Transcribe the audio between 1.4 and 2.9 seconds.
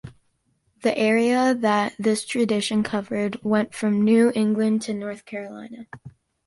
that this tradition